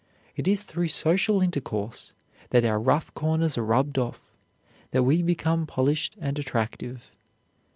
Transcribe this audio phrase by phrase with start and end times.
[0.35, 2.13] It is through social intercourse
[2.49, 4.35] that our rough corners are rubbed off,
[4.89, 7.13] that we become polished and attractive.